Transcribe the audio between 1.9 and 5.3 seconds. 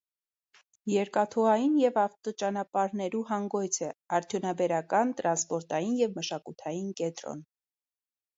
ավտոճանապարհներու հանգոյց է, արդիւնաբերական,